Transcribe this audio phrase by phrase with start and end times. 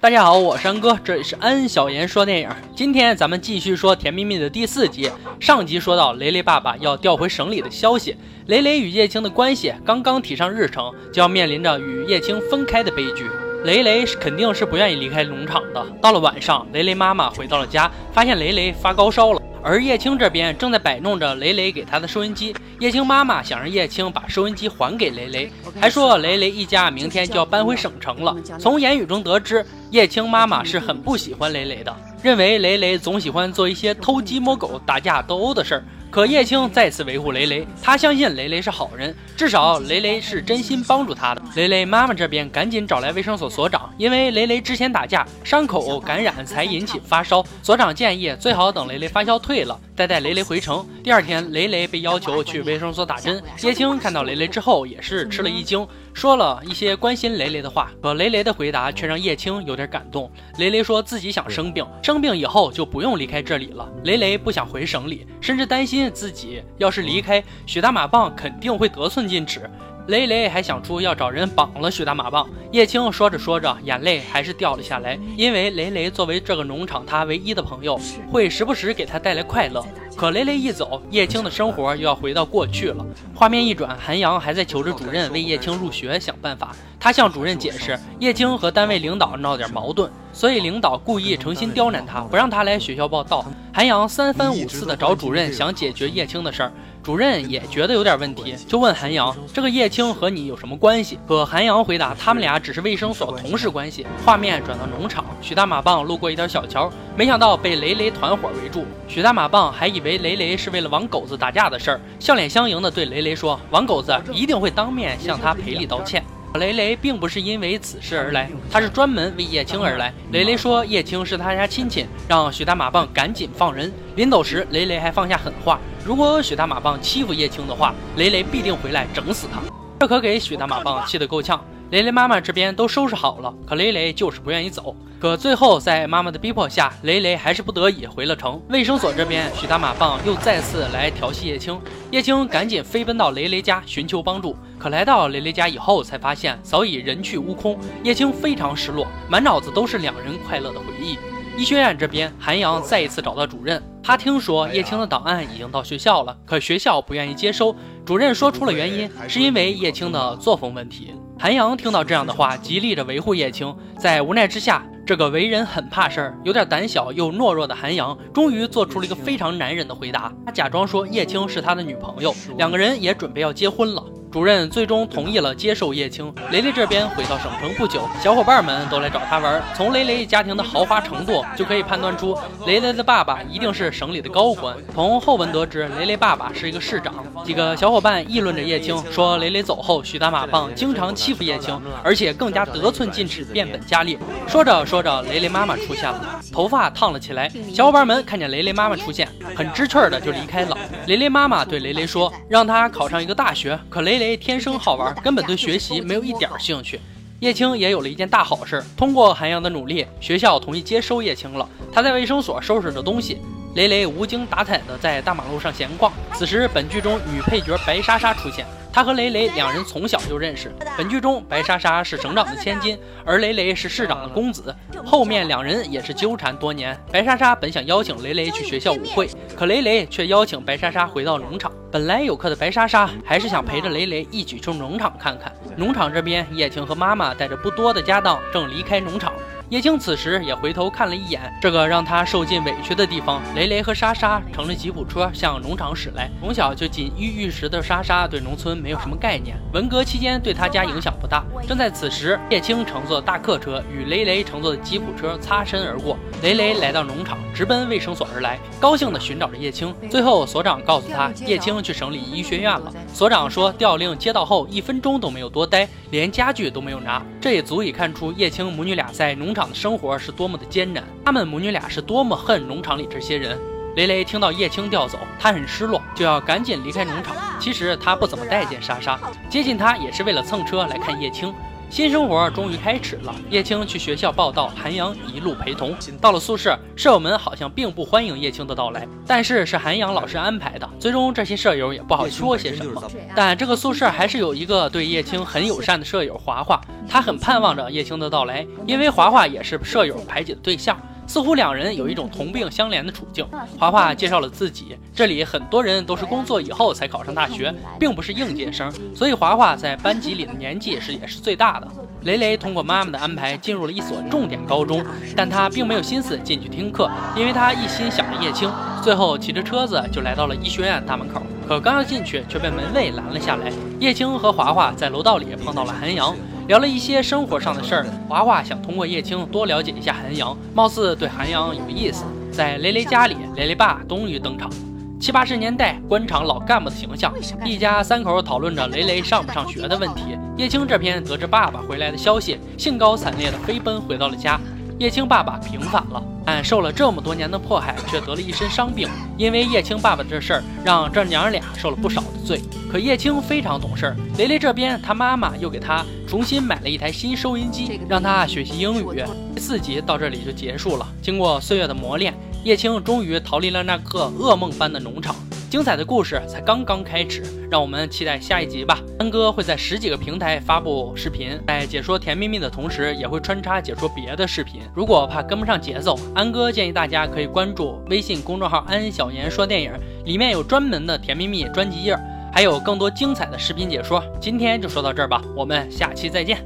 [0.00, 2.48] 大家好，我是安哥，这里是安小言说电影。
[2.72, 5.10] 今天咱们继续说《甜蜜蜜》的第四集。
[5.40, 13.28] 上集说到雷雷爸爸要调回省里的消息，雷雷与叶青的关系刚刚提上日程，就要面临着与叶青分开的悲剧。
[13.64, 15.84] 雷雷肯定是不愿意离开农场的。
[16.00, 19.42] 到了晚上，雷雷妈妈回到了家，发现雷雷发高烧了。
[19.62, 28.36] 而叶青这边正在摆弄着雷雷给他的收音机，叶青妈妈想让叶青把收音机还给雷雷，还说雷雷一家明天就要搬回省城了。
[28.58, 35.84] 从言语中得知，叶青妈妈是很不喜欢雷雷的，认为雷雷总喜欢做一些偷鸡摸狗、打架斗殴的事儿。
[36.10, 41.37] 可叶青再次维护雷雷，他相信雷雷是好人，至少雷雷是真心帮助他的。
[41.54, 50.86] 雷雷妈妈这边赶紧找来卫生所所长，因为雷雷之前打架伤口感染才引起发烧，所长建议最好等雷雷发烧退了再带雷雷回城。
[51.02, 55.84] 第二天，雷雷被要求去卫生所打针，叶青看到雷雷之后也是吃了一惊。
[56.14, 60.30] 说了一些关心雷雷的话，可雷雷的回答却让叶青有点感动。
[60.58, 63.88] 雷雷说自己想生病，生病以后就不用离开这里了。
[64.04, 69.68] 雷雷不想回省里，甚至担心自己要是离开，许大马棒肯定会得寸进尺。
[70.08, 72.48] 雷雷还想出要找人绑了许大马棒。
[72.72, 79.84] 叶青说着说着，眼泪还是掉了下来，因为雷雷作为这个农场他唯一的朋友，会时不时给他带来快乐。
[80.16, 83.04] 可雷雷一走，叶青的生活又要回到过去了。
[83.34, 86.74] 画面一转，韩阳还在求着主任为叶青入学想办法。
[86.98, 93.44] 他向主任解释，叶青和单位领导闹点矛盾，所以领导故意诚心刁难他，不让他来学校报道。
[93.74, 96.72] 韩阳三番五次的找主任想解决叶青的事儿。
[97.08, 108.84] 主任也觉得有点问题，就问韩阳：“这个叶青和你有什么关系？”可韩阳回答：“他们俩只是卫生所同事关系。”画面转到农场，许大马棒路过一条小桥，没想到被雷雷团伙围住。
[109.08, 120.12] 许大马棒还以为雷雷是为了王狗子打架的事儿，笑脸相迎的对雷雷说：“王狗子一定会当面向他赔礼道歉。”可雷雷并不是因为此事而来，他是专门为叶青而来。
[120.32, 123.92] 雷雷说叶青是他家亲戚，让许大马棒赶紧放人。
[124.16, 129.60] 临走时，雷雷还放下狠话：如果许大马棒欺负叶青的话，雷雷必定回来整死他。
[130.00, 131.62] 这可给许大马棒气得够呛。
[131.90, 134.94] 雷雷妈妈这边都收拾好了，可雷雷就是不愿意走。
[135.18, 138.60] 可最后在妈妈的逼迫下，雷雷还是不得已回了城。
[138.68, 144.54] 卫生所这边，许大马棒又再次来调戏叶青，叶青赶紧飞奔到雷雷家寻求帮助。
[144.78, 147.78] 可来到雷雷家以后，才发现早已人去屋空。
[148.04, 151.18] 叶青非常失落，满脑子都是两人快乐的回忆。
[151.56, 157.76] 医学院这边，韩阳再一次找到主任，他听说叶青的档案已经到学校了，可学校不愿意接收。
[158.06, 161.12] 主任说出了原因，是因为叶青的作风问题。
[161.38, 170.32] 韩阳听到这样的话，极力的维护叶青，在无奈之下，这个为人很怕事儿、有点胆小又懦弱的韩阳，终于做出了一个非常男人的回答。
[170.46, 174.02] 他假装说叶青是他的女朋友，两个人也准备要结婚了。
[174.30, 176.32] 主任最终同意了接受叶青。
[176.50, 179.62] 雷雷这边回到省城不久，小伙伴们都来找他玩。
[179.74, 182.36] 从雷雷家庭的豪华程度就可以判断出，
[182.66, 184.76] 雷雷的爸爸一定是省里的高官。
[184.94, 187.14] 从后文得知，雷雷爸爸是一个市长。
[187.44, 194.18] 几个小伙伴议论着叶青，说雷雷走后，许大马棒经常欺负叶青，而且更加得寸进尺，变本加厉。
[194.46, 197.50] 说着说着，雷雷妈妈出现了，头发烫了起来。
[197.72, 200.76] 小伙伴们看见雷雷妈妈出现，很知趣的就离开了。
[201.06, 203.78] 雷雷妈妈对雷雷说，让他考上一个大学。
[203.88, 204.18] 可雷。
[204.18, 207.00] 雷天生好玩，根本对学习没有一点兴趣。
[207.38, 211.68] 叶青也有了一件大好事，通过韩阳的努力，学校同意接收叶青了。
[211.92, 213.38] 他在卫生所收拾着东西，
[213.76, 216.12] 雷雷无精打采的在大马路上闲逛。
[216.34, 218.66] 此时，本剧中女配角白莎莎出现。
[218.92, 220.74] 他和雷雷两人从小就认识。
[220.96, 224.74] 本剧中，白莎莎是省长的千金，而雷雷是市长的公子。
[225.04, 226.98] 后面两人也是纠缠多年。
[227.12, 231.70] 白莎莎本想邀请雷雷去学校舞会，可雷雷却邀请白莎莎回到农场。
[231.90, 235.52] 本来有课的白莎莎还是想陪着雷雷一起去农场看看。
[235.76, 239.32] 农场这边，叶婷和妈妈带着不多的家当正离开农场。
[239.70, 246.30] 叶青此时也回头看了一眼这个让他受尽委屈的地方，雷雷和莎莎乘着吉普车向农场驶来。
[246.40, 251.44] 从小就锦衣玉食的莎莎对农村没有什么概念，文革期间对他家影响不大。
[251.66, 256.16] 正在此时，叶青乘坐大客车与雷雷乘坐的吉普车擦身而过。
[256.42, 259.94] 雷雷来到农场，直奔卫生所而来，高兴地寻找着叶青。
[260.08, 262.90] 最后，所长告诉他，叶青去省里医学院了。
[263.12, 271.02] 所长说，调令接到后一分钟都没有多待，连家具都没有拿，这也足以看出叶青母女俩在农场的生活是多么的艰难。
[271.24, 273.58] 他们母女俩是多么恨农场里这些人。
[273.96, 277.34] 雷雷听到叶青调走，他很失落，就要赶紧离开农场。
[277.58, 279.18] 其实他不怎么待见莎莎，
[279.50, 281.52] 接近他也是为了蹭车来看叶青。
[281.90, 283.34] 新生活终于开始了。
[283.48, 285.96] 叶青去学校报道，韩阳一路陪同。
[286.20, 290.88] 到了宿舍，舍友们好像并不欢迎叶青的到来，但是是韩阳老师安排的。
[291.00, 293.02] 最终这些舍友也不好说些什么。
[293.34, 301.00] 但这个宿舍还是有一个对叶青很友善的舍友华华，他很盼望着叶青的到来，因为华华也是舍友排挤的对象。
[301.28, 303.46] 似乎两人有一种同病相怜的处境。
[303.78, 311.86] 华华介绍了自己，这里很多人都是工作以后才考上大学，并不是应届生，所以华华在班级里的年纪是也是最大的。
[312.22, 315.04] 雷雷通过妈妈的安排进入了一所重点高中，
[315.36, 318.68] 但他并没有心思进去听课，因为他一心想着叶青。
[319.04, 323.70] 最后骑着车子就来到了医学院大门口，可刚要进去却被门卫拦了下来。
[324.00, 326.34] 叶青和华华在楼道里碰到了韩阳。
[326.68, 332.24] 聊了一些生活上的事儿，华华想通过叶青多了解一下韩阳，貌似对韩阳有意思。
[332.52, 334.70] 在雷雷家里，雷雷爸终于登场。
[335.18, 337.32] 七八十年代官场老干部的形象，
[337.64, 340.36] 一家三口讨论着雷雷上不上学的问题。
[340.58, 344.60] 叶青这边得知爸爸回来的消息，兴高采烈地飞奔回到了家。
[344.98, 349.08] 叶青爸爸平反了，但受了这么多年的迫害，却得了一身伤病。
[349.36, 352.60] 因为叶青爸爸的这事儿，让这娘俩受了不少的罪。
[352.90, 359.24] 可叶青非常懂事，雷雷这边他妈妈又给他重新买了一台新收音机，让他学习英语。
[359.54, 361.06] 第四集到这里就结束了。
[361.22, 362.34] 经过岁月的磨练，
[362.64, 365.36] 叶青终于逃离了那个噩梦般的农场。
[365.70, 368.98] 精彩的故事才刚刚开始，让我们期待下一集吧。
[369.18, 374.80] 安哥会在十几个平台发布视频，在解说《甜蜜蜜》的同时，也会穿插解说别的视频。
[374.94, 379.92] 如果怕跟不上节奏，安哥建议大家可以关注微信公众号“安小言说电影”，
[380.24, 382.16] 里面有专门的《甜蜜蜜》专辑页，
[382.50, 384.24] 还有更多精彩的视频解说。
[384.40, 386.64] 今天就说到这儿吧，我们下期再见。